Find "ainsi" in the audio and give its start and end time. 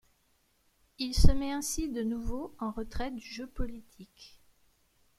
1.51-1.87